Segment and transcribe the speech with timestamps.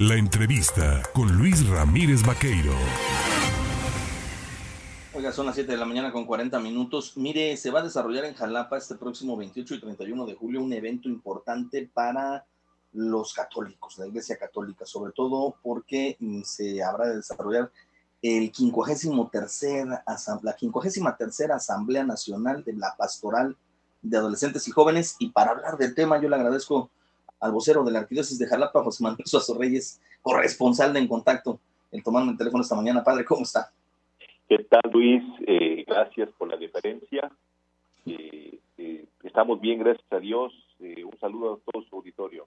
[0.00, 2.72] La entrevista con Luis Ramírez Vaqueiro.
[5.12, 7.18] Oiga, son las 7 de la mañana con 40 minutos.
[7.18, 10.72] Mire, se va a desarrollar en Jalapa este próximo 28 y 31 de julio un
[10.72, 12.46] evento importante para
[12.94, 17.70] los católicos, la Iglesia Católica, sobre todo porque mm, se habrá de desarrollar
[18.22, 19.86] el 53
[20.42, 23.54] la 53 tercera Asamblea Nacional de la Pastoral
[24.00, 25.16] de Adolescentes y Jóvenes.
[25.18, 26.88] Y para hablar del tema, yo le agradezco
[27.40, 31.58] al vocero de la Arquidiócesis de Jalapa, José Manuel Suazo Reyes, corresponsal de En Contacto,
[31.90, 33.02] el tomando el teléfono esta mañana.
[33.02, 33.72] Padre, ¿cómo está?
[34.48, 35.22] ¿Qué tal, Luis?
[35.46, 37.30] Eh, gracias por la diferencia.
[38.04, 40.52] Eh, eh, estamos bien, gracias a Dios.
[40.80, 42.46] un saludo a todo su auditorio.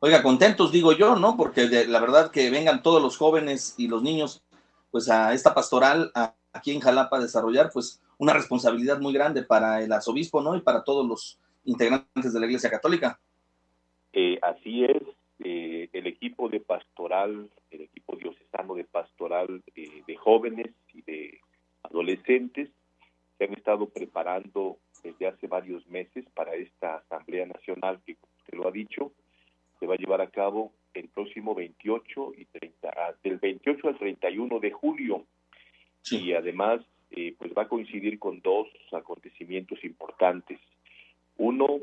[0.00, 1.36] Oiga, contentos digo yo, ¿no?
[1.36, 4.42] Porque la verdad que vengan todos los jóvenes y los niños,
[4.90, 6.12] pues a esta pastoral
[6.52, 10.56] aquí en Jalapa a desarrollar, pues una responsabilidad muy grande para el arzobispo, ¿no?
[10.56, 13.18] Y para todos los integrantes de la Iglesia Católica.
[14.16, 15.02] Eh, así es,
[15.40, 21.40] eh, el equipo de pastoral, el equipo diocesano de pastoral eh, de jóvenes y de
[21.82, 22.70] adolescentes
[23.36, 28.68] se han estado preparando desde hace varios meses para esta Asamblea Nacional que usted lo
[28.68, 29.10] ha dicho,
[29.80, 33.98] se va a llevar a cabo el próximo 28 y 30, ah, del 28 al
[33.98, 35.26] 31 de julio.
[36.08, 36.82] Y además,
[37.38, 40.60] pues va a coincidir con dos acontecimientos importantes.
[41.36, 41.80] Uno,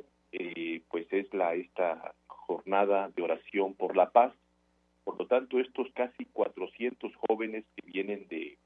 [0.89, 2.13] pues es la esta
[2.51, 4.33] jornada de oración por la paz.
[5.05, 8.57] Por lo tanto, estos casi 400 jóvenes que vienen de,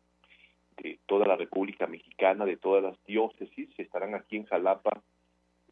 [1.05, 5.01] toda la República Mexicana, de todas las diócesis, estarán aquí en Jalapa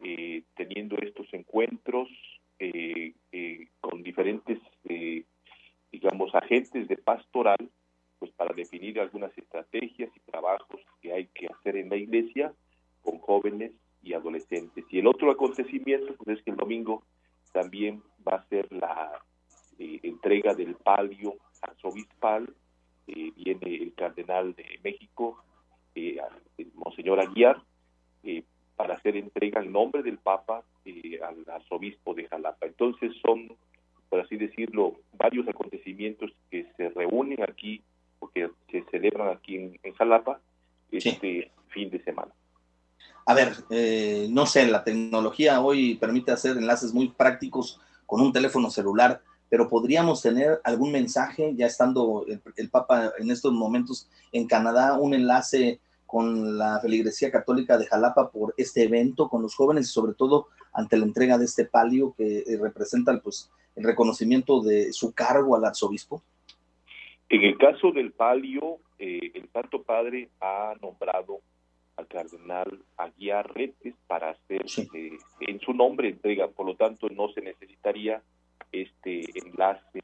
[0.02, 2.08] eh, teniendo estos encuentros
[2.60, 4.60] eh, eh, con diferentes,
[5.92, 7.70] digamos, agentes de pastoral,
[8.20, 12.54] pues para definir algunas estrategias y trabajos que hay que hacer en la iglesia
[13.02, 13.72] con jóvenes
[14.04, 14.86] y adolescentes.
[14.90, 17.04] Y el otro acontecimiento, pues es que el domingo
[17.54, 19.24] también va a ser la
[19.80, 22.54] eh, entrega del palio arzobispal.
[23.08, 25.42] Eh, viene el cardenal de México,
[25.96, 26.18] eh,
[26.58, 27.62] el Monseñor Aguiar,
[28.76, 30.64] para hacer entrega en nombre del Papa
[31.24, 32.66] al arzobispo de Jalapa.
[32.66, 33.56] Entonces son,
[34.10, 37.82] por así decirlo, varios acontecimientos que se reúnen aquí,
[38.20, 40.40] porque se celebran aquí en, Jalapa
[40.92, 42.34] este fin de semana
[43.26, 43.33] a
[43.70, 49.22] eh, no sé, la tecnología hoy permite hacer enlaces muy prácticos con un teléfono celular,
[49.50, 55.14] pero podríamos tener algún mensaje, ya estando el, Papa en estos momentos en Canadá, un
[55.14, 60.14] enlace con la feligresía católica de Jalapa por este evento, con los jóvenes y sobre
[60.14, 65.14] todo ante la entrega de este palio que eh, representa pues, el reconocimiento de su
[65.14, 66.22] cargo al arzobispo?
[67.30, 71.42] En el caso del palio, eh, el Santo Padre ha nombrado
[71.96, 77.30] al cardenal Aguiar Retes para hacer eh, en su nombre entrega, por lo tanto no
[77.30, 78.22] se necesitaría
[78.72, 80.02] este enlace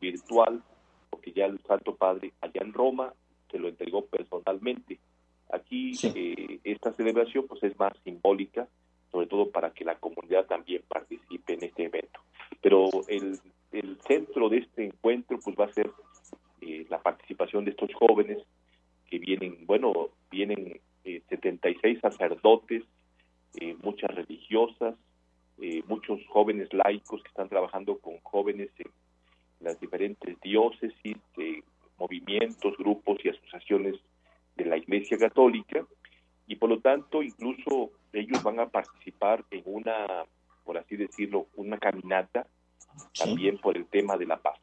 [0.00, 0.62] virtual,
[1.10, 3.12] porque ya el Santo Padre allá en Roma
[3.50, 4.98] se lo entregó personalmente.
[5.50, 8.68] Aquí eh, esta celebración pues es más simbólica,
[9.10, 12.20] sobre todo para que la comunidad también participe en este evento.
[12.60, 13.38] Pero el,
[13.72, 15.90] el centro de este encuentro pues va a ser
[16.60, 18.38] eh, la participación de estos jóvenes
[19.08, 22.82] que vienen, bueno, vienen 76 eh, sacerdotes,
[23.60, 24.94] eh, muchas religiosas,
[25.60, 28.90] eh, muchos jóvenes laicos que están trabajando con jóvenes en
[29.60, 31.16] las diferentes diócesis,
[31.98, 33.96] movimientos, grupos y asociaciones
[34.56, 35.84] de la Iglesia Católica
[36.46, 40.24] y por lo tanto incluso ellos van a participar en una,
[40.64, 42.46] por así decirlo, una caminata
[43.18, 44.58] también por el tema de la paz.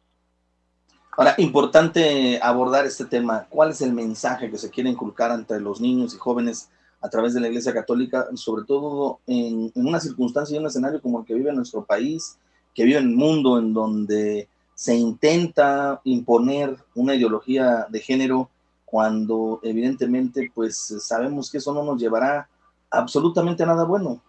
[1.18, 3.46] Ahora, importante abordar este tema.
[3.50, 6.70] ¿Cuál es el mensaje que se quiere inculcar entre los niños y jóvenes
[7.02, 11.20] a través de la Iglesia Católica, sobre todo en, una circunstancia y un escenario como
[11.20, 12.38] el que vive nuestro país,
[12.74, 18.50] que vive en un mundo en donde se intenta imponer una ideología de género
[18.84, 22.50] cuando evidentemente pues sabemos que eso no nos llevará
[22.90, 24.22] absolutamente a nada bueno.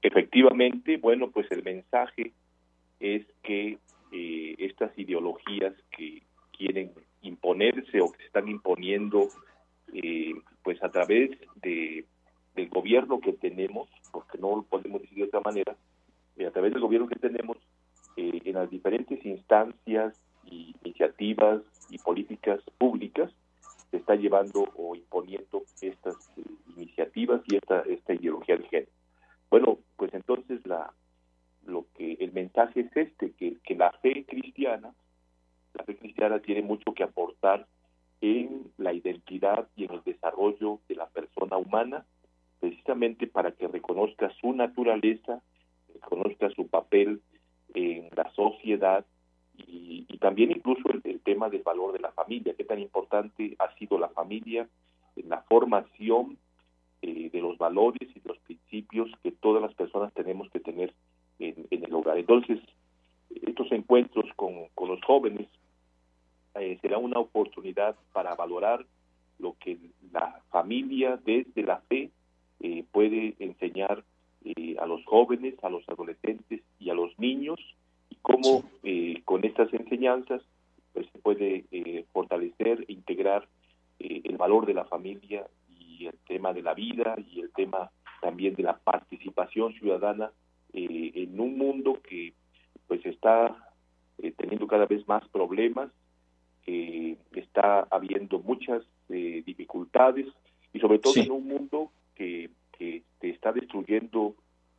[0.00, 2.32] Efectivamente, bueno, pues el mensaje
[3.00, 3.78] es que
[4.12, 6.22] eh, estas ideologías que
[6.56, 9.28] quieren imponerse o que se están imponiendo
[9.92, 11.30] eh, pues a través
[11.62, 12.04] de
[12.54, 15.76] del gobierno que tenemos porque no lo podemos decir de otra manera
[16.36, 17.56] eh, a través del gobierno que tenemos
[18.16, 23.30] en las diferentes instancias y iniciativas y políticas públicas
[23.92, 26.16] se está llevando o imponiendo estas
[26.76, 28.92] iniciativas y esta esta ideología de género.
[29.50, 30.92] Bueno pues entonces la
[31.68, 34.92] lo que el mensaje es este, que, que la fe cristiana,
[35.74, 37.66] la fe cristiana tiene mucho que aportar
[38.20, 42.04] en la identidad y en el desarrollo de la persona humana,
[42.58, 45.40] precisamente para que reconozca su naturaleza,
[45.94, 47.20] reconozca su papel
[47.74, 49.04] en la sociedad
[49.56, 53.98] y, también incluso el, tema del valor de la familia, qué tan importante ha sido
[53.98, 54.68] la familia
[55.14, 56.38] en la formación
[57.02, 60.92] eh, de los valores y de los principios que todas las personas tenemos que tener
[61.38, 62.18] en, el hogar.
[62.18, 62.58] Entonces,
[63.30, 65.48] estos encuentros con, los jóvenes
[66.54, 68.84] eh, será una oportunidad para valorar
[69.38, 69.78] lo que
[70.12, 72.10] la familia desde la fe
[72.60, 74.04] eh, puede enseñar
[74.80, 77.58] a los jóvenes, a los adolescentes y a los niños
[78.08, 78.64] y cómo
[79.24, 80.40] con estas enseñanzas
[80.94, 81.64] pues, se puede
[82.12, 83.46] fortalecer, integrar
[83.98, 87.90] el valor de la familia y el tema de la vida y el tema
[88.20, 90.30] también de la participación ciudadana
[90.72, 92.34] eh, en un mundo que
[92.86, 93.72] pues está
[94.18, 95.90] eh, teniendo cada vez más problemas,
[96.64, 100.26] que está habiendo muchas eh, dificultades
[100.74, 104.34] y sobre todo en un mundo que, que está destruyendo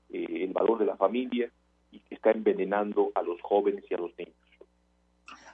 [0.09, 1.51] el valor de la familia
[1.91, 4.35] y que está envenenando a los jóvenes y a los niños.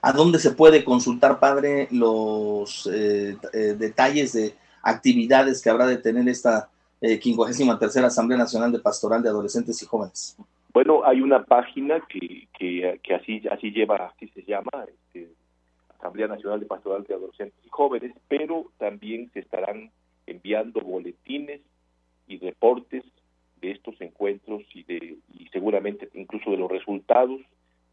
[0.02, 6.70] ¿A dónde se puede consultar, padre, los detalles de actividades que habrá de tener esta
[7.00, 10.36] eh, 53 Asamblea Nacional de Pastoral de Adolescentes y Jóvenes?
[10.72, 15.32] Bueno, hay una página que, que, así, así lleva, así se llama, este,
[15.98, 19.90] Asamblea Nacional de Pastoral de Adolescentes y Jóvenes, pero también se estarán
[20.26, 21.60] enviando boletines
[22.28, 23.04] y reportes
[23.60, 27.40] de estos encuentros y de y seguramente incluso de los resultados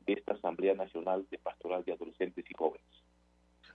[0.06, 2.86] de esta Asamblea Nacional de Pastoral de Adolescentes y Jóvenes.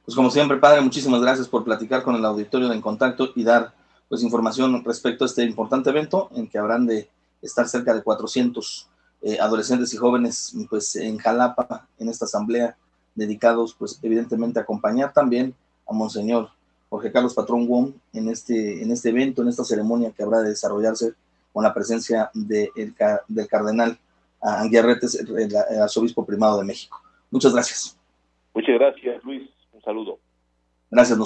[0.04, 3.44] Pues como siempre, padre, muchísimas gracias por platicar con el auditorio de En Contacto y
[3.44, 3.74] dar
[4.08, 7.08] pues información respecto a este importante evento en que habrán de
[7.42, 8.88] estar cerca de 400
[9.22, 12.76] eh, adolescentes y jóvenes pues en Jalapa en esta asamblea
[13.14, 15.54] dedicados pues evidentemente a acompañar también
[15.86, 16.50] a Monseñor
[16.88, 20.50] Jorge Carlos Patrón Wong en este, en este evento, en esta ceremonia que habrá de
[20.50, 21.12] desarrollarse
[21.52, 22.70] con la presencia de
[23.28, 23.98] del cardenal
[24.40, 27.00] Anguiarretes, el arzobispo primado de México.
[27.30, 27.98] Muchas gracias.
[28.54, 29.50] Muchas gracias, Luis.
[29.72, 30.18] Un saludo.
[30.90, 31.16] Gracias.